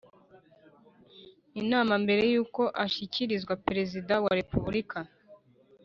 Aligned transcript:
inama 1.61 1.93
mbere 2.03 2.23
y 2.33 2.35
uko 2.43 2.61
ashyikirizwa 2.85 3.53
Perezida 3.65 4.13
wa 4.23 4.31
repubulika 4.39 4.99